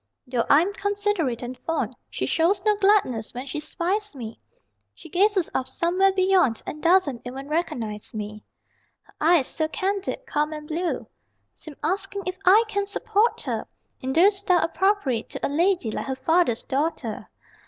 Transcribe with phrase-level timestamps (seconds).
[0.25, 4.39] Though I'm considerate and fond, She shows no gladness when she spies me
[4.95, 8.43] She gazes off somewhere beyond And doesn't even recognize me.
[9.03, 11.05] Her eyes, so candid, calm and blue,
[11.53, 13.67] Seem asking if I can support her
[14.01, 17.29] In the style appropriate to A lady like her father's daughter.